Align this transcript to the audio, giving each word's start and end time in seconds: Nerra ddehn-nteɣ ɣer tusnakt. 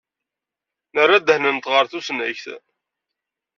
Nerra 0.93 1.17
ddehn-nteɣ 1.21 1.71
ɣer 1.75 1.85
tusnakt. 1.91 2.45